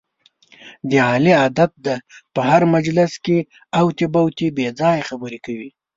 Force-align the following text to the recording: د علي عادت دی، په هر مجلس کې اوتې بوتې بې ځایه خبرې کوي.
د 0.89 0.91
علي 1.09 1.33
عادت 1.41 1.71
دی، 1.85 1.95
په 2.33 2.41
هر 2.49 2.61
مجلس 2.75 3.11
کې 3.25 3.37
اوتې 3.79 4.05
بوتې 4.13 4.47
بې 4.55 4.67
ځایه 4.79 5.07
خبرې 5.09 5.39
کوي. 5.45 5.69